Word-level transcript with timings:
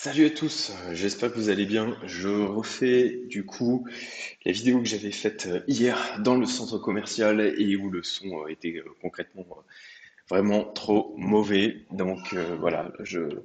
Salut 0.00 0.26
à 0.26 0.30
tous, 0.30 0.70
euh, 0.70 0.94
j'espère 0.94 1.32
que 1.32 1.34
vous 1.34 1.48
allez 1.48 1.66
bien. 1.66 1.98
Je 2.04 2.28
refais 2.28 3.22
du 3.26 3.44
coup 3.44 3.84
la 4.44 4.52
vidéo 4.52 4.78
que 4.78 4.84
j'avais 4.84 5.10
faite 5.10 5.46
euh, 5.46 5.60
hier 5.66 6.20
dans 6.20 6.36
le 6.36 6.46
centre 6.46 6.78
commercial 6.78 7.40
et 7.40 7.74
où 7.74 7.90
le 7.90 8.04
son 8.04 8.44
euh, 8.44 8.46
était 8.46 8.80
concrètement 9.02 9.44
vraiment 10.30 10.62
trop 10.62 11.16
mauvais. 11.16 11.84
Donc 11.90 12.32
voilà, 12.60 12.92
je, 13.00 13.42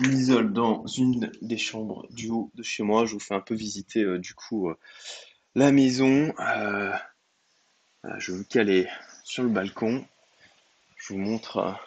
m'isole 0.00 0.52
dans 0.52 0.84
une 0.88 1.30
des 1.40 1.56
chambres 1.56 2.08
du 2.10 2.28
haut 2.28 2.50
de 2.56 2.64
chez 2.64 2.82
moi. 2.82 3.06
Je 3.06 3.12
vous 3.12 3.20
fais 3.20 3.34
un 3.34 3.40
peu 3.40 3.54
visiter 3.54 4.18
du 4.18 4.34
coup 4.34 4.72
la 5.54 5.70
maison. 5.70 6.34
je 8.18 8.32
vais 8.32 8.38
vous 8.38 8.44
caler 8.44 8.88
sur 9.22 9.44
le 9.44 9.50
balcon. 9.50 10.04
Je 10.96 11.12
vous 11.12 11.20
montre 11.20 11.78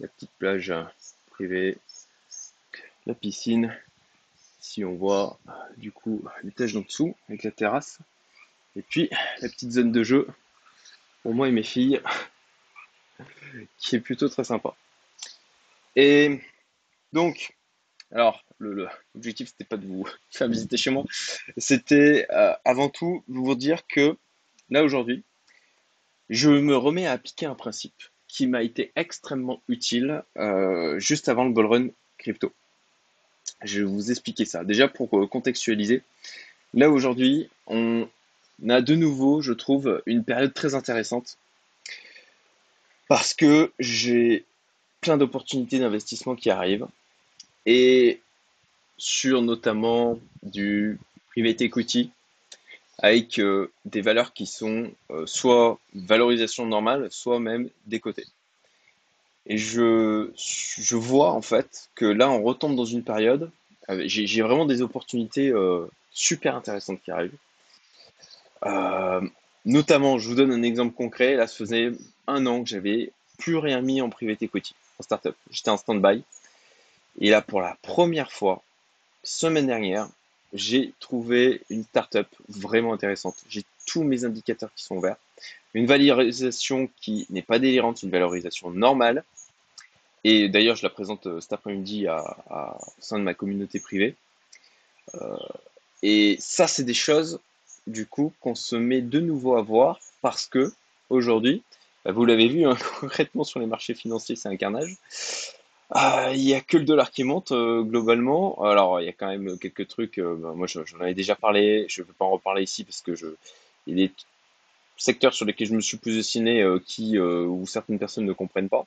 la 0.00 0.08
petite 0.08 0.32
plage 0.38 0.72
privée, 1.30 1.78
la 3.06 3.14
piscine. 3.14 3.76
Ici, 4.60 4.84
on 4.84 4.94
voit 4.94 5.38
du 5.76 5.92
coup 5.92 6.24
l'étage 6.42 6.72
d'en 6.72 6.80
dessous 6.80 7.14
avec 7.28 7.42
la 7.42 7.50
terrasse. 7.50 7.98
Et 8.76 8.82
puis 8.82 9.08
la 9.40 9.48
petite 9.48 9.70
zone 9.70 9.92
de 9.92 10.02
jeu 10.02 10.26
pour 11.22 11.34
moi 11.34 11.48
et 11.48 11.52
mes 11.52 11.62
filles 11.62 12.00
qui 13.78 13.96
est 13.96 14.00
plutôt 14.00 14.28
très 14.28 14.44
sympa. 14.44 14.74
Et 15.96 16.40
donc, 17.12 17.54
alors, 18.10 18.44
l'objectif, 18.58 19.48
c'était 19.48 19.64
pas 19.64 19.76
de 19.76 19.86
vous 19.86 20.08
faire 20.30 20.48
visiter 20.48 20.76
chez 20.76 20.90
moi, 20.90 21.04
c'était 21.56 22.26
euh, 22.30 22.52
avant 22.64 22.88
tout 22.88 23.24
vous 23.28 23.54
dire 23.54 23.86
que 23.86 24.16
là 24.70 24.82
aujourd'hui, 24.84 25.24
je 26.30 26.50
me 26.50 26.76
remets 26.76 27.06
à 27.06 27.12
appliquer 27.12 27.46
un 27.46 27.54
principe 27.54 28.02
qui 28.34 28.48
m'a 28.48 28.64
été 28.64 28.90
extrêmement 28.96 29.62
utile 29.68 30.24
euh, 30.38 30.98
juste 30.98 31.28
avant 31.28 31.44
le 31.44 31.52
bull 31.52 31.66
run 31.66 31.86
crypto. 32.18 32.52
Je 33.62 33.78
vais 33.78 33.84
vous 33.84 34.10
expliquer 34.10 34.44
ça. 34.44 34.64
Déjà 34.64 34.88
pour 34.88 35.16
euh, 35.16 35.28
contextualiser, 35.28 36.02
là 36.74 36.90
aujourd'hui, 36.90 37.48
on 37.68 38.08
a 38.68 38.80
de 38.80 38.94
nouveau, 38.96 39.40
je 39.40 39.52
trouve, 39.52 40.02
une 40.06 40.24
période 40.24 40.52
très 40.52 40.74
intéressante 40.74 41.38
parce 43.06 43.34
que 43.34 43.70
j'ai 43.78 44.44
plein 45.00 45.16
d'opportunités 45.16 45.78
d'investissement 45.78 46.34
qui 46.34 46.50
arrivent 46.50 46.88
et 47.66 48.20
sur 48.98 49.42
notamment 49.42 50.18
du 50.42 50.98
private 51.28 51.62
equity, 51.62 52.10
avec 52.98 53.38
euh, 53.38 53.70
des 53.84 54.00
valeurs 54.00 54.32
qui 54.32 54.46
sont 54.46 54.90
euh, 55.10 55.26
soit 55.26 55.78
valorisation 55.94 56.66
normale, 56.66 57.08
soit 57.10 57.40
même 57.40 57.68
décotées. 57.86 58.26
Et 59.46 59.58
je, 59.58 60.30
je 60.36 60.96
vois 60.96 61.32
en 61.32 61.42
fait 61.42 61.90
que 61.94 62.06
là, 62.06 62.30
on 62.30 62.42
retombe 62.42 62.76
dans 62.76 62.84
une 62.84 63.02
période, 63.02 63.50
j'ai 64.06 64.40
vraiment 64.40 64.64
des 64.64 64.80
opportunités 64.80 65.50
euh, 65.50 65.86
super 66.10 66.56
intéressantes 66.56 67.02
qui 67.02 67.10
arrivent. 67.10 67.36
notamment, 69.66 70.18
je 70.18 70.28
vous 70.28 70.34
donne 70.34 70.52
un 70.52 70.62
exemple 70.62 70.94
concret. 70.94 71.34
Là, 71.34 71.46
ça 71.46 71.56
faisait 71.56 71.92
un 72.26 72.46
an 72.46 72.62
que 72.62 72.70
j'avais 72.70 73.12
plus 73.38 73.58
rien 73.58 73.82
mis 73.82 74.00
en 74.00 74.08
private 74.08 74.42
equity, 74.42 74.74
en 74.98 75.02
startup. 75.02 75.36
J'étais 75.50 75.70
en 75.70 75.76
stand-by. 75.76 76.22
Et 77.20 77.30
là, 77.30 77.42
pour 77.42 77.60
la 77.60 77.76
première 77.82 78.32
fois, 78.32 78.62
semaine 79.22 79.66
dernière, 79.66 80.08
j'ai 80.54 80.94
trouvé 81.00 81.62
une 81.68 81.82
startup 81.84 82.28
vraiment 82.48 82.92
intéressante. 82.92 83.36
J'ai 83.48 83.64
tous 83.86 84.04
mes 84.04 84.24
indicateurs 84.24 84.70
qui 84.74 84.84
sont 84.84 85.00
verts. 85.00 85.16
Une 85.74 85.86
valorisation 85.86 86.88
qui 87.00 87.26
n'est 87.30 87.42
pas 87.42 87.58
délirante, 87.58 88.02
une 88.04 88.10
valorisation 88.10 88.70
normale. 88.70 89.24
Et 90.22 90.48
d'ailleurs, 90.48 90.76
je 90.76 90.84
la 90.84 90.90
présente 90.90 91.26
euh, 91.26 91.40
cet 91.40 91.52
après-midi 91.52 92.06
à, 92.06 92.78
au 92.80 93.02
sein 93.02 93.18
de 93.18 93.24
ma 93.24 93.34
communauté 93.34 93.80
privée. 93.80 94.14
Euh, 95.16 95.36
et 96.02 96.36
ça, 96.38 96.68
c'est 96.68 96.84
des 96.84 96.94
choses, 96.94 97.40
du 97.86 98.06
coup, 98.06 98.32
qu'on 98.40 98.54
se 98.54 98.76
met 98.76 99.00
de 99.00 99.20
nouveau 99.20 99.56
à 99.56 99.62
voir 99.62 99.98
parce 100.22 100.46
que 100.46 100.72
aujourd'hui, 101.10 101.62
bah, 102.04 102.12
vous 102.12 102.24
l'avez 102.24 102.48
vu 102.48 102.64
hein, 102.64 102.76
concrètement 103.00 103.44
sur 103.44 103.58
les 103.58 103.66
marchés 103.66 103.94
financiers, 103.94 104.36
c'est 104.36 104.48
un 104.48 104.56
carnage. 104.56 104.96
Ah, 105.96 106.32
il 106.34 106.42
n'y 106.42 106.54
a 106.54 106.60
que 106.60 106.76
le 106.76 106.84
dollar 106.84 107.12
qui 107.12 107.22
monte 107.22 107.52
euh, 107.52 107.82
globalement. 107.82 108.60
Alors, 108.64 109.00
il 109.00 109.06
y 109.06 109.08
a 109.08 109.12
quand 109.12 109.28
même 109.28 109.56
quelques 109.58 109.86
trucs. 109.86 110.18
Euh, 110.18 110.34
bah, 110.34 110.52
moi, 110.54 110.66
j'en 110.66 111.00
avais 111.00 111.14
déjà 111.14 111.36
parlé. 111.36 111.86
Je 111.88 112.02
ne 112.02 112.06
veux 112.08 112.12
pas 112.12 112.24
en 112.24 112.30
reparler 112.30 112.64
ici 112.64 112.82
parce 112.82 113.00
que 113.00 113.14
je, 113.14 113.28
il 113.86 113.98
y 113.98 114.04
a 114.04 114.08
des 114.08 114.12
secteurs 114.96 115.34
sur 115.34 115.46
lesquels 115.46 115.68
je 115.68 115.74
me 115.74 115.80
suis 115.80 115.98
euh, 116.02 116.80
qui, 116.84 117.18
où 117.18 117.64
certaines 117.66 118.00
personnes 118.00 118.24
ne 118.26 118.32
comprennent 118.32 118.68
pas. 118.68 118.86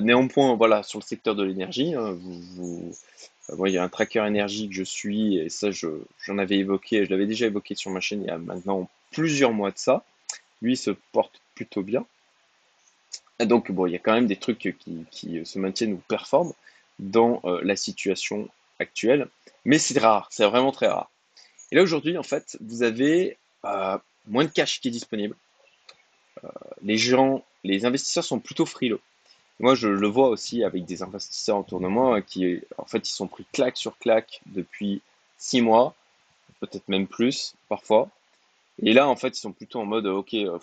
néanmoins, 0.00 0.56
voilà, 0.56 0.82
sur 0.82 0.98
le 0.98 1.04
secteur 1.04 1.36
de 1.36 1.44
l'énergie, 1.44 1.94
hein, 1.94 2.12
vous, 2.12 2.92
moi, 3.56 3.68
il 3.68 3.74
y 3.74 3.78
a 3.78 3.84
un 3.84 3.88
tracker 3.88 4.26
énergie 4.26 4.68
que 4.68 4.74
je 4.74 4.82
suis 4.82 5.38
et 5.38 5.48
ça, 5.48 5.70
j'en 5.70 6.38
avais 6.38 6.58
évoqué, 6.58 7.04
je 7.04 7.10
l'avais 7.10 7.26
déjà 7.26 7.46
évoqué 7.46 7.76
sur 7.76 7.90
ma 7.92 8.00
chaîne 8.00 8.22
il 8.22 8.26
y 8.26 8.30
a 8.30 8.38
maintenant 8.38 8.88
plusieurs 9.12 9.52
mois 9.52 9.70
de 9.70 9.78
ça. 9.78 10.04
Lui 10.60 10.76
se 10.76 10.90
porte 11.12 11.40
plutôt 11.54 11.82
bien. 11.82 12.04
Donc, 13.46 13.70
bon, 13.72 13.86
il 13.86 13.92
y 13.92 13.96
a 13.96 13.98
quand 13.98 14.12
même 14.12 14.26
des 14.26 14.36
trucs 14.36 14.74
qui, 15.10 15.44
se 15.44 15.58
maintiennent 15.58 15.94
ou 15.94 16.02
performent 16.08 16.52
dans 16.98 17.40
euh, 17.44 17.60
la 17.62 17.76
situation 17.76 18.48
actuelle, 18.78 19.28
mais 19.64 19.78
c'est 19.78 19.98
rare, 19.98 20.28
c'est 20.30 20.44
vraiment 20.44 20.72
très 20.72 20.88
rare. 20.88 21.10
Et 21.70 21.76
là, 21.76 21.82
aujourd'hui, 21.82 22.18
en 22.18 22.22
fait, 22.22 22.58
vous 22.60 22.82
avez 22.82 23.38
euh, 23.64 23.98
moins 24.26 24.44
de 24.44 24.50
cash 24.50 24.80
qui 24.80 24.88
est 24.88 24.90
disponible. 24.90 25.34
Euh, 26.44 26.48
les 26.82 26.98
gens, 26.98 27.44
les 27.64 27.86
investisseurs 27.86 28.24
sont 28.24 28.40
plutôt 28.40 28.66
frileux. 28.66 29.00
Moi, 29.58 29.74
je 29.74 29.88
le 29.88 30.08
vois 30.08 30.28
aussi 30.28 30.64
avec 30.64 30.84
des 30.84 31.02
investisseurs 31.02 31.58
autour 31.58 31.80
de 31.80 31.86
moi 31.86 32.22
qui, 32.22 32.60
en 32.78 32.86
fait, 32.86 33.08
ils 33.08 33.12
sont 33.12 33.26
pris 33.26 33.46
claque 33.52 33.76
sur 33.76 33.98
claque 33.98 34.40
depuis 34.46 35.02
six 35.36 35.60
mois, 35.60 35.94
peut-être 36.60 36.88
même 36.88 37.06
plus 37.06 37.54
parfois. 37.68 38.08
Et 38.82 38.92
là, 38.92 39.08
en 39.08 39.16
fait, 39.16 39.36
ils 39.36 39.40
sont 39.40 39.52
plutôt 39.52 39.80
en 39.80 39.84
mode, 39.84 40.06
ok, 40.06 40.34
euh, 40.34 40.58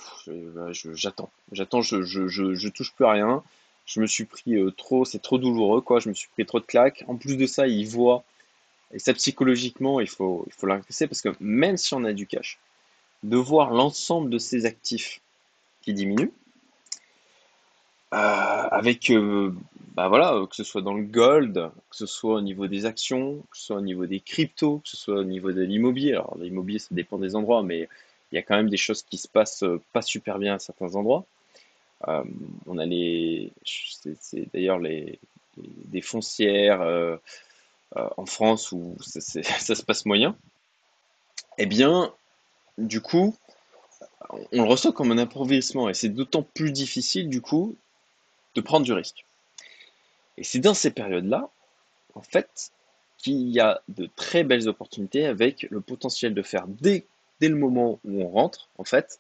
j'attends, 0.94 1.30
j'attends, 1.52 1.82
je, 1.82 2.02
je, 2.02 2.28
je, 2.28 2.68
touche 2.70 2.94
plus 2.94 3.06
à 3.06 3.12
rien. 3.12 3.44
Je 3.86 4.02
me 4.02 4.08
suis 4.08 4.26
pris 4.26 4.56
euh, 4.56 4.72
trop, 4.72 5.06
c'est 5.06 5.20
trop 5.22 5.38
douloureux, 5.38 5.82
quoi. 5.82 6.00
Je 6.00 6.10
me 6.10 6.14
suis 6.14 6.28
pris 6.30 6.46
trop 6.46 6.60
de 6.60 6.66
claques. 6.66 7.04
En 7.08 7.16
plus 7.16 7.38
de 7.38 7.46
ça, 7.46 7.68
ils 7.68 7.88
voient, 7.88 8.24
et 8.92 9.00
ça 9.00 9.14
psychologiquement, 9.14 10.00
il 10.00 10.08
faut, 10.08 10.44
il 10.48 10.54
faut 10.54 10.68
parce 10.68 11.22
que 11.22 11.30
même 11.40 11.78
si 11.78 11.94
on 11.94 12.04
a 12.06 12.14
du 12.14 12.26
cash, 12.26 12.60
de 13.24 13.38
voir 13.38 13.72
l'ensemble 13.72 14.30
de 14.30 14.40
ces 14.40 14.66
actifs 14.66 15.22
qui 15.82 15.94
diminuent, 15.94 16.32
euh, 18.14 18.18
avec, 18.18 19.12
bah 19.94 20.08
voilà, 20.08 20.46
que 20.50 20.56
ce 20.56 20.64
soit 20.64 20.82
dans 20.82 20.94
le 20.94 21.04
gold, 21.04 21.70
que 21.90 21.96
ce 21.96 22.06
soit 22.06 22.36
au 22.36 22.42
niveau 22.42 22.68
des 22.68 22.86
actions, 22.86 23.44
que 23.52 23.58
ce 23.58 23.66
soit 23.66 23.78
au 23.78 23.82
niveau 23.82 24.06
des 24.06 24.22
cryptos, 24.22 24.80
que 24.80 24.90
ce 24.90 24.98
soit 24.98 25.20
au 25.20 25.24
niveau 25.24 25.52
de 25.52 25.62
l'immobilier. 25.62 26.14
Alors, 26.14 26.36
l'immobilier, 26.40 26.80
ça 26.80 26.90
dépend 26.92 27.18
des 27.18 27.36
endroits, 27.36 27.64
mais 27.64 27.90
il 28.32 28.36
y 28.36 28.38
a 28.38 28.42
quand 28.42 28.56
même 28.56 28.70
des 28.70 28.78
choses 28.78 29.04
qui 29.04 29.18
se 29.18 29.28
passent 29.28 29.64
euh, 29.64 29.82
pas 29.94 30.02
super 30.02 30.40
bien 30.40 30.56
à 30.56 30.60
certains 30.60 30.96
endroits. 30.96 31.26
Euh, 32.08 32.24
on 32.68 32.78
a 32.78 32.86
les, 32.86 33.52
c'est 33.64 34.48
d'ailleurs 34.54 34.80
les, 34.80 35.20
des 35.58 36.02
foncières 36.02 36.82
euh, 36.82 37.18
en 37.96 38.26
France 38.26 38.72
où 38.72 38.96
ça, 39.02 39.76
se 39.76 39.84
passe 39.84 40.06
moyen. 40.06 40.36
Eh 41.58 41.66
bien, 41.66 42.14
du 42.78 43.02
coup, 43.02 43.36
on 44.30 44.64
le 44.64 44.70
ressent 44.70 44.92
comme 44.92 45.12
un 45.12 45.18
appauvrissement 45.18 45.90
et 45.90 45.94
c'est 45.94 46.10
d'autant 46.10 46.44
plus 46.44 46.72
difficile 46.72 47.30
du 47.30 47.42
coup 47.42 47.76
de 48.54 48.62
prendre 48.62 48.86
du 48.86 48.94
risque. 48.94 49.26
Et 50.38 50.44
c'est 50.44 50.60
dans 50.60 50.76
ces 50.76 50.92
périodes-là, 50.92 51.50
en 52.14 52.22
fait, 52.22 52.72
qu'il 53.18 53.50
y 53.50 53.60
a 53.60 53.82
de 53.88 54.08
très 54.16 54.44
belles 54.44 54.68
opportunités 54.68 55.26
avec 55.26 55.66
le 55.72 55.82
potentiel 55.82 56.36
de 56.36 56.44
faire 56.44 56.68
des 56.68 57.06
dès 57.40 57.50
le 57.50 57.56
moment 57.56 58.00
où 58.04 58.22
on 58.22 58.30
rentre, 58.30 58.70
en 58.78 58.84
fait, 58.84 59.20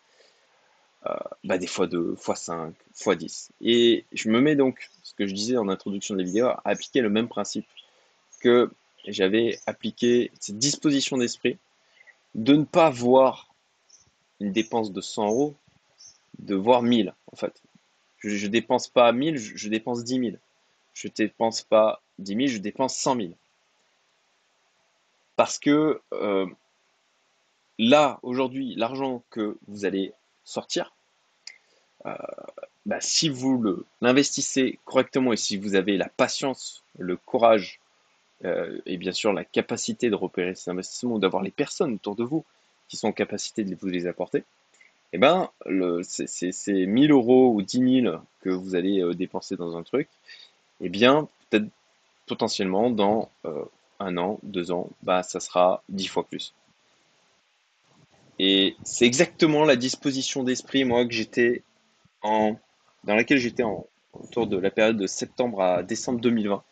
euh, 1.05 1.13
bah, 1.43 1.57
des 1.57 1.67
fois 1.67 1.87
2, 1.87 2.15
fois 2.15 2.35
5, 2.35 2.73
fois 2.93 3.15
10. 3.15 3.51
Et 3.61 4.05
je 4.11 4.29
me 4.29 4.41
mets 4.41 4.55
donc, 4.55 4.89
ce 5.03 5.13
que 5.13 5.27
je 5.27 5.33
disais 5.33 5.57
en 5.57 5.69
introduction 5.69 6.15
de 6.15 6.19
la 6.19 6.25
vidéo, 6.25 6.47
à 6.47 6.61
appliquer 6.65 7.01
le 7.01 7.09
même 7.09 7.27
principe 7.27 7.67
que 8.39 8.71
j'avais 9.07 9.59
appliqué 9.65 10.31
cette 10.39 10.57
disposition 10.57 11.17
d'esprit 11.17 11.57
de 12.35 12.55
ne 12.55 12.65
pas 12.65 12.89
voir 12.89 13.53
une 14.39 14.51
dépense 14.51 14.91
de 14.91 15.01
100 15.01 15.27
euros, 15.27 15.55
de 16.39 16.55
voir 16.55 16.81
1000 16.83 17.13
en 17.31 17.35
fait. 17.35 17.61
Je 18.19 18.45
ne 18.45 18.51
dépense 18.51 18.87
pas 18.87 19.11
1000, 19.11 19.37
je, 19.37 19.57
je 19.57 19.69
dépense 19.69 20.03
10 20.03 20.19
000. 20.19 20.37
Je 20.93 21.07
dépense 21.09 21.61
pas 21.61 22.01
10 22.19 22.35
000, 22.35 22.47
je 22.47 22.57
dépense 22.57 22.95
100 22.95 23.15
000. 23.15 23.29
Parce 25.35 25.59
que 25.59 26.01
euh, 26.13 26.47
là, 27.79 28.19
aujourd'hui, 28.23 28.75
l'argent 28.75 29.23
que 29.29 29.57
vous 29.67 29.85
allez 29.85 30.13
sortir, 30.43 30.93
euh, 32.05 32.15
bah, 32.85 33.01
si 33.01 33.29
vous 33.29 33.83
l'investissez 34.01 34.79
correctement 34.85 35.33
et 35.33 35.37
si 35.37 35.57
vous 35.57 35.75
avez 35.75 35.97
la 35.97 36.09
patience, 36.09 36.83
le 36.97 37.17
courage 37.17 37.79
euh, 38.45 38.79
et 38.85 38.97
bien 38.97 39.11
sûr 39.11 39.33
la 39.33 39.43
capacité 39.43 40.09
de 40.09 40.15
repérer 40.15 40.55
ces 40.55 40.69
investissements 40.69 41.15
ou 41.15 41.19
d'avoir 41.19 41.43
les 41.43 41.51
personnes 41.51 41.93
autour 41.93 42.15
de 42.15 42.23
vous 42.23 42.45
qui 42.87 42.95
sont 42.95 43.07
en 43.07 43.11
capacité 43.11 43.63
de 43.63 43.75
vous 43.75 43.87
les 43.87 44.07
apporter, 44.07 44.43
eh 45.13 45.17
ben, 45.17 45.49
c'est 46.03 46.85
1000 46.85 47.11
euros 47.11 47.53
ou 47.53 47.61
10 47.61 48.01
000 48.03 48.17
que 48.41 48.49
vous 48.49 48.75
allez 48.75 49.01
euh, 49.01 49.13
dépenser 49.13 49.55
dans 49.57 49.75
un 49.75 49.83
truc, 49.83 50.07
eh 50.81 50.89
bien, 50.89 51.27
peut-être 51.49 51.67
potentiellement 52.25 52.89
dans 52.89 53.29
un 53.99 54.17
an, 54.17 54.39
deux 54.43 54.71
ans, 54.71 54.89
bah, 55.01 55.23
ça 55.23 55.39
sera 55.39 55.81
dix 55.89 56.07
fois 56.07 56.23
plus. 56.23 56.53
Et 58.39 58.75
c'est 58.83 59.05
exactement 59.05 59.65
la 59.65 59.75
disposition 59.75 60.43
d'esprit, 60.43 60.85
moi, 60.85 61.05
que 61.05 61.13
j'étais 61.13 61.63
en, 62.21 62.55
dans 63.03 63.15
laquelle 63.15 63.39
j'étais 63.39 63.63
en, 63.63 63.85
autour 64.13 64.47
de 64.47 64.57
la 64.57 64.71
période 64.71 64.97
de 64.97 65.07
septembre 65.07 65.61
à 65.61 65.83
décembre 65.83 66.19
2020 66.21 66.63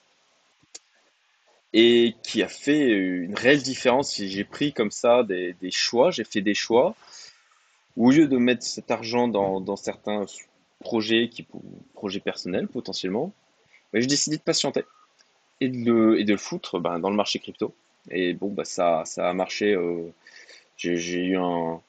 et 1.77 2.15
qui 2.23 2.41
a 2.41 2.47
fait 2.47 2.88
une 2.89 3.35
réelle 3.35 3.62
différence. 3.62 4.15
J'ai 4.15 4.44
pris 4.45 4.71
comme 4.71 4.91
ça 4.91 5.23
des, 5.23 5.56
choix, 5.71 6.09
j'ai 6.09 6.23
fait 6.23 6.41
des 6.41 6.53
choix 6.53 6.95
au 7.97 8.12
lieu 8.12 8.27
de 8.27 8.38
mettre 8.38 8.63
cet 8.63 8.91
argent 8.91 9.27
dans, 9.27 9.75
certains 9.75 10.25
projets, 10.79 11.29
qui, 11.29 11.45
projets 11.94 12.19
personnels 12.19 12.67
potentiellement, 12.67 13.33
bah, 13.91 14.00
j'ai 14.00 14.07
décidé 14.07 14.38
de 14.38 14.41
patienter 14.41 14.83
et 15.62 15.69
de 15.69 15.91
le, 15.91 16.19
et 16.19 16.23
de 16.23 16.33
le 16.33 16.38
foutre 16.38 16.79
ben, 16.79 17.00
dans 17.00 17.09
le 17.09 17.15
marché 17.15 17.39
crypto. 17.39 17.73
Et 18.09 18.33
bon, 18.33 18.50
bah, 18.50 18.65
ça, 18.65 19.03
ça 19.06 19.29
a 19.29 19.33
marché. 19.33 19.73
Euh, 19.73 20.13
j'ai 20.77 21.25
eu 21.25 21.38
un, 21.38 21.81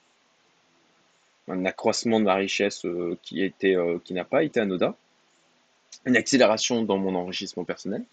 un 1.49 1.65
accroissement 1.65 2.21
de 2.21 2.25
ma 2.25 2.35
richesse 2.35 2.85
euh, 2.85 3.17
qui, 3.23 3.53
euh, 3.65 3.99
qui 4.05 4.15
n'a 4.15 4.25
pas 4.25 4.45
été 4.45 4.61
anodin, 4.61 4.95
une 6.05 6.17
accélération 6.17 6.83
dans 6.83 6.99
mon 6.99 7.15
enrichissement 7.15 7.65
personnel, 7.65 8.05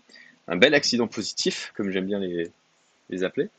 un 0.47 0.57
bel 0.57 0.73
accident 0.73 1.07
positif, 1.07 1.71
comme 1.75 1.91
j'aime 1.91 2.05
bien 2.05 2.19
les, 2.19 2.49
les 3.09 3.23
appeler. 3.23 3.49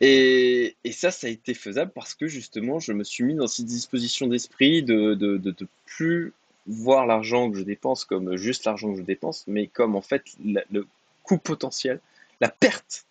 Et, 0.00 0.76
et, 0.84 0.92
ça, 0.92 1.10
ça 1.10 1.28
a 1.28 1.30
été 1.30 1.54
faisable 1.54 1.92
parce 1.94 2.14
que 2.14 2.26
justement, 2.26 2.80
je 2.80 2.92
me 2.92 3.04
suis 3.04 3.24
mis 3.24 3.34
dans 3.34 3.46
cette 3.46 3.66
disposition 3.66 4.26
d'esprit 4.26 4.82
de, 4.82 5.14
de, 5.14 5.38
de, 5.38 5.50
de, 5.50 5.68
plus 5.86 6.32
voir 6.66 7.06
l'argent 7.06 7.50
que 7.50 7.58
je 7.58 7.62
dépense 7.62 8.04
comme 8.04 8.36
juste 8.36 8.64
l'argent 8.64 8.92
que 8.92 8.98
je 8.98 9.04
dépense, 9.04 9.44
mais 9.46 9.66
comme 9.66 9.94
en 9.94 10.00
fait 10.00 10.24
le 10.42 10.86
coût 11.22 11.38
potentiel, 11.38 12.00
la 12.40 12.48
perte 12.48 13.06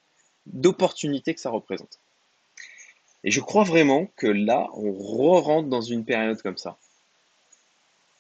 d'opportunité 0.46 1.34
que 1.34 1.40
ça 1.40 1.50
représente. 1.50 2.00
Et 3.24 3.32
je 3.32 3.40
crois 3.40 3.64
vraiment 3.64 4.08
que 4.18 4.28
là, 4.28 4.70
on 4.74 4.92
re-rentre 4.92 5.70
dans 5.70 5.82
une 5.82 6.04
période 6.04 6.42
comme 6.42 6.58
ça, 6.58 6.78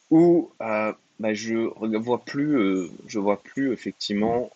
où 0.10 0.52
euh, 0.62 0.94
bah, 1.20 1.34
je 1.34 1.56
vois 1.98 2.24
plus, 2.24 2.58
euh, 2.58 2.90
je 3.08 3.20
vois 3.20 3.42
plus 3.42 3.74
effectivement 3.74 4.50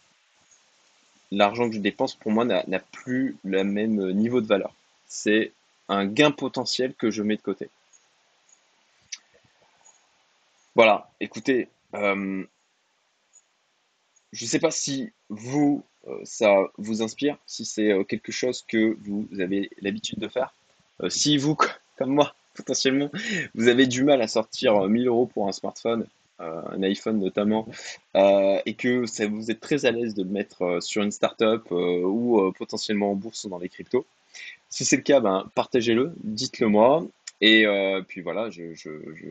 l'argent 1.31 1.67
que 1.69 1.75
je 1.75 1.81
dépense 1.81 2.15
pour 2.15 2.31
moi 2.31 2.45
n'a 2.45 2.79
plus 2.79 3.35
le 3.43 3.63
même 3.63 4.11
niveau 4.11 4.39
de 4.39 4.47
valeur. 4.47 4.73
C'est 5.07 5.51
un 5.89 6.05
gain 6.05 6.31
potentiel 6.31 6.93
que 6.93 7.11
je 7.11 7.23
mets 7.23 7.37
de 7.37 7.41
côté. 7.41 7.69
Voilà, 10.75 11.09
écoutez, 11.19 11.69
euh, 11.95 12.43
je 14.33 14.45
ne 14.45 14.49
sais 14.49 14.59
pas 14.59 14.71
si 14.71 15.11
vous, 15.29 15.83
euh, 16.07 16.19
ça 16.23 16.55
vous 16.77 17.01
inspire, 17.01 17.37
si 17.45 17.65
c'est 17.65 17.91
euh, 17.91 18.03
quelque 18.03 18.31
chose 18.31 18.63
que 18.67 18.97
vous 19.05 19.27
avez 19.39 19.69
l'habitude 19.81 20.19
de 20.19 20.27
faire. 20.27 20.53
Euh, 21.01 21.09
si 21.09 21.37
vous, 21.37 21.55
comme 21.97 22.11
moi, 22.11 22.35
potentiellement, 22.53 23.09
vous 23.55 23.67
avez 23.67 23.87
du 23.87 24.03
mal 24.03 24.21
à 24.21 24.27
sortir 24.27 24.87
1000 24.87 25.07
euros 25.07 25.27
pour 25.27 25.47
un 25.47 25.51
smartphone, 25.51 26.05
un 26.39 26.83
iPhone 26.83 27.19
notamment, 27.19 27.67
et 28.15 28.73
que 28.75 29.07
ça, 29.07 29.27
vous 29.27 29.49
êtes 29.49 29.59
très 29.59 29.85
à 29.85 29.91
l'aise 29.91 30.13
de 30.13 30.23
le 30.23 30.29
mettre 30.29 30.79
sur 30.81 31.01
une 31.01 31.11
startup 31.11 31.69
ou 31.71 32.51
potentiellement 32.57 33.11
en 33.11 33.15
bourse 33.15 33.43
ou 33.43 33.49
dans 33.49 33.57
les 33.57 33.69
cryptos. 33.69 34.05
Si 34.69 34.85
c'est 34.85 34.97
le 34.97 35.01
cas, 35.01 35.19
ben, 35.19 35.49
partagez-le, 35.55 36.13
dites-le 36.23 36.67
moi. 36.67 37.05
Et 37.41 37.65
puis 38.07 38.21
voilà, 38.21 38.49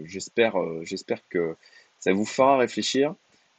j'espère 0.04 0.56
j'espère 0.82 1.20
que 1.28 1.56
ça 2.00 2.12
vous 2.12 2.26
fera 2.26 2.58
réfléchir 2.58 3.14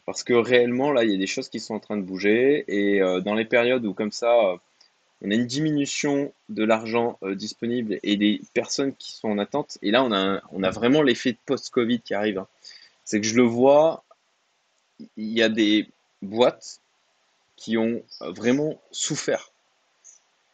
parce 0.08 0.24
que 0.24 0.34
réellement, 0.34 0.94
là, 0.94 1.04
il 1.04 1.12
y 1.12 1.14
a 1.14 1.18
des 1.18 1.28
choses 1.28 1.50
qui 1.50 1.60
sont 1.60 1.76
en 1.76 1.82
train 1.82 1.98
de 1.98 2.02
bouger. 2.02 2.64
Et 2.70 3.02
euh, 3.02 3.20
dans 3.20 3.36
les 3.36 3.44
périodes 3.44 3.86
où, 3.86 3.94
comme 3.94 4.14
ça, 4.14 4.34
euh, 4.34 4.58
on 5.22 5.30
a 5.30 5.34
une 5.34 5.46
diminution 5.46 6.34
de 6.48 6.64
l'argent 6.64 7.20
euh, 7.24 7.36
disponible 7.36 8.00
et 8.04 8.16
des 8.16 8.40
personnes 8.54 8.96
qui 8.96 9.12
sont 9.12 9.28
en 9.28 9.38
attente, 9.38 9.78
et 9.82 9.92
là, 9.92 10.02
on 10.06 10.14
a, 10.14 10.42
on 10.54 10.64
a 10.64 10.70
vraiment 10.70 11.02
l'effet 11.02 11.34
de 11.34 11.38
post-Covid 11.46 12.00
qui 12.00 12.14
arrive. 12.14 12.38
Hein. 12.38 12.48
C'est 13.04 13.20
que 13.20 13.28
je 13.28 13.36
le 13.36 13.44
vois, 13.44 14.06
il 15.18 15.28
y 15.28 15.44
a 15.44 15.50
des 15.50 15.90
boîtes 16.22 16.80
qui 17.58 17.78
ont 17.78 18.02
vraiment 18.22 18.80
souffert 18.92 19.52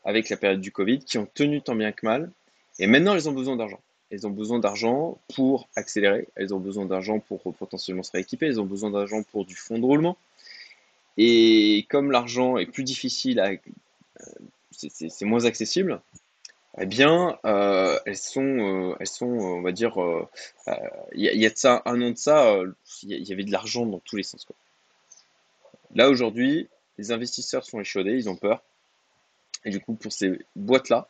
avec 0.04 0.30
la 0.30 0.38
période 0.38 0.62
du 0.62 0.72
Covid, 0.72 1.00
qui 1.00 1.20
ont 1.20 1.28
tenu 1.32 1.62
tant 1.62 1.76
bien 1.76 1.92
que 1.92 2.08
mal, 2.08 2.32
et 2.80 2.88
maintenant, 2.88 3.14
elles 3.14 3.30
ont 3.30 3.34
besoin 3.34 3.56
d'argent. 3.56 3.82
Elles 4.14 4.28
ont 4.28 4.30
besoin 4.30 4.60
d'argent 4.60 5.18
pour 5.34 5.68
accélérer, 5.76 6.28
elles 6.36 6.54
ont 6.54 6.60
besoin 6.60 6.86
d'argent 6.86 7.18
pour 7.18 7.42
potentiellement 7.56 8.04
se 8.04 8.12
rééquiper, 8.12 8.46
elles 8.46 8.62
ont 8.62 8.66
besoin 8.66 8.92
d'argent 8.92 9.24
pour 9.24 9.44
du 9.44 9.56
fonds 9.56 9.80
de 9.80 9.86
roulement. 9.86 10.18
Et 11.18 11.88
comme 11.90 12.12
l'argent 12.12 12.58
est 12.58 12.68
plus 12.68 12.84
difficile, 12.84 13.40
euh, 13.40 14.26
c'est 14.72 15.26
moins 15.26 15.46
accessible, 15.46 16.00
eh 16.78 16.86
bien, 16.86 17.40
euh, 17.46 17.98
elles 18.06 18.18
sont, 18.18 18.92
euh, 18.92 18.96
elles 19.00 19.08
sont, 19.08 19.26
on 19.26 19.64
va 19.64 19.72
dire, 19.72 19.96
il 21.16 21.24
y, 21.24 21.46
a 21.48 21.50
de 21.50 21.58
ça 21.58 21.82
un 21.86 22.00
an 22.00 22.12
de 22.12 22.18
ça, 22.18 22.56
il 23.02 23.28
y 23.28 23.34
avait 23.34 23.44
de 23.44 23.52
l'argent 23.52 23.88
dans 23.88 24.00
tous 24.00 24.16
les 24.16 24.24
sens. 24.24 24.46
Là 25.96 26.12
aujourd'hui, 26.12 26.70
les 27.00 27.12
investisseurs 27.12 27.66
sont 27.66 27.80
échaudés, 27.80 28.14
ils 28.14 28.30
ont 28.30 28.36
peur. 28.36 28.62
Et 29.66 29.72
du 29.72 29.80
coup, 29.80 29.96
pour 29.96 30.14
ces 30.14 30.40
boîtes-là, 30.56 31.08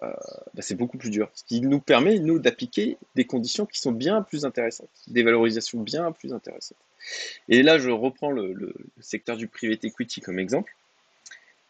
bah, 0.00 0.16
c'est 0.60 0.74
beaucoup 0.74 0.98
plus 0.98 1.10
dur. 1.10 1.30
Ce 1.34 1.44
qui 1.44 1.60
nous 1.60 1.80
permet, 1.80 2.18
nous, 2.18 2.38
d'appliquer 2.38 2.98
des 3.14 3.24
conditions 3.24 3.66
qui 3.66 3.78
sont 3.78 3.92
bien 3.92 4.22
plus 4.22 4.44
intéressantes, 4.44 4.90
des 5.06 5.22
valorisations 5.22 5.80
bien 5.80 6.12
plus 6.12 6.32
intéressantes. 6.32 6.78
Et 7.48 7.62
là, 7.62 7.78
je 7.78 7.90
reprends 7.90 8.30
le, 8.30 8.74
secteur 9.00 9.36
du 9.36 9.48
private 9.48 9.84
equity 9.84 10.20
comme 10.20 10.38
exemple. 10.38 10.74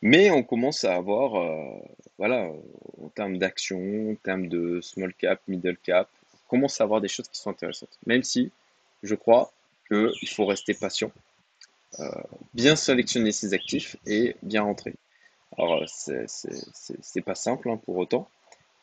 Mais 0.05 0.31
on 0.31 0.43
commence 0.43 0.83
à 0.85 0.97
avoir, 0.97 1.37
euh, 1.37 1.79
voilà, 2.19 2.51
en 3.01 3.09
termes 3.11 3.39
d'actions, 3.39 4.11
en 4.11 4.15
termes 4.17 4.49
de 4.49 4.81
small 4.81 5.15
cap, 5.15 5.41
middle 5.47 5.77
cap, 5.77 6.09
on 6.35 6.49
commence 6.49 6.81
à 6.81 6.85
avoir 6.85 7.01
des 7.01 7.09
choses 7.09 7.29
qui 7.29 7.39
sont 7.39 7.51
intéressantes. 7.51 7.97
Même 8.07 8.25
si 8.25 8.51
je 9.05 9.15
crois 9.15 9.53
qu'il 9.89 10.29
faut 10.29 10.45
rester 10.45 10.75
patient, 10.75 11.13
euh, 12.01 12.11
bien 12.53 12.75
sélectionner 12.75 13.31
ses 13.31 13.55
actifs 13.55 13.97
et 14.07 14.35
bien 14.43 14.63
rentrer. 14.63 14.95
Alors, 15.59 15.83
c'est 15.87 17.21
pas 17.25 17.35
simple 17.35 17.71
hein, 17.71 17.77
pour 17.77 17.97
autant, 17.97 18.29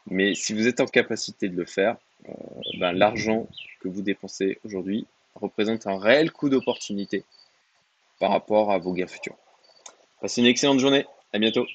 mais 0.08 0.36
si 0.36 0.54
vous 0.54 0.68
êtes 0.68 0.80
en 0.80 0.86
capacité 0.86 1.50
de 1.50 1.56
le 1.56 1.66
faire, 1.66 1.98
euh, 2.28 2.34
ben, 2.80 2.92
l'argent 2.92 3.48
que 3.82 3.88
vous 3.88 4.02
dépensez 4.02 4.60
aujourd'hui 4.64 5.08
représente 5.36 5.88
un 5.88 5.98
réel 5.98 6.32
coût 6.32 6.50
d'opportunité 6.50 7.24
par 8.20 8.32
rapport 8.32 8.72
à 8.72 8.78
vos 8.78 8.94
gains 8.94 9.08
futurs. 9.08 9.36
Passez 10.22 10.42
une 10.42 10.48
excellente 10.48 10.80
journée, 10.80 11.06
à 11.34 11.40
bientôt. 11.40 11.66